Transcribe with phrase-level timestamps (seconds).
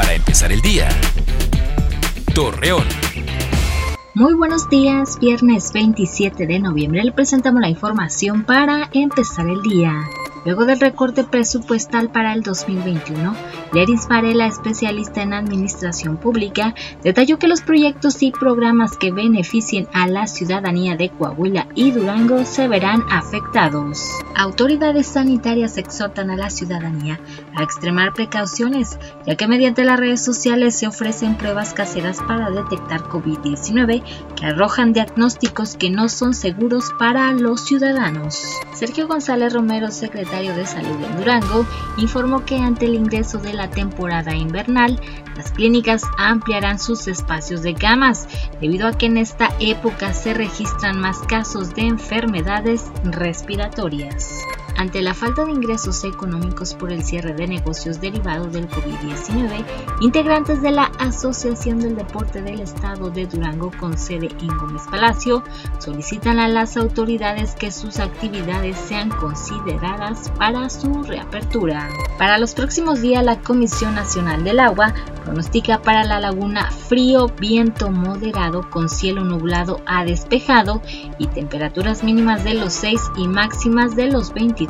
[0.00, 0.88] Para empezar el día.
[2.34, 2.86] Torreón.
[4.14, 10.00] Muy buenos días, viernes 27 de noviembre le presentamos la información para empezar el día.
[10.44, 13.34] Luego del recorte presupuestal para el 2021,
[13.74, 20.06] Leris Varela, especialista en administración pública, detalló que los proyectos y programas que beneficien a
[20.08, 24.02] la ciudadanía de Coahuila y Durango se verán afectados.
[24.34, 27.20] Autoridades sanitarias exhortan a la ciudadanía
[27.54, 33.02] a extremar precauciones, ya que mediante las redes sociales se ofrecen pruebas caseras para detectar
[33.02, 34.02] COVID-19
[34.36, 38.42] que arrojan diagnósticos que no son seguros para los ciudadanos.
[38.72, 41.66] Sergio González Romero, secretario de Salud en Durango,
[41.96, 45.00] informó que ante el ingreso de la temporada invernal,
[45.36, 48.28] las clínicas ampliarán sus espacios de camas,
[48.60, 54.30] debido a que en esta época se registran más casos de enfermedades respiratorias.
[54.80, 59.62] Ante la falta de ingresos económicos por el cierre de negocios derivados del COVID-19,
[60.00, 65.44] integrantes de la Asociación del Deporte del Estado de Durango con sede en Gómez Palacio
[65.80, 71.86] solicitan a las autoridades que sus actividades sean consideradas para su reapertura.
[72.16, 74.94] Para los próximos días, la Comisión Nacional del Agua
[75.26, 80.80] pronostica para la laguna frío, viento moderado con cielo nublado a despejado
[81.18, 84.69] y temperaturas mínimas de los 6 y máximas de los 23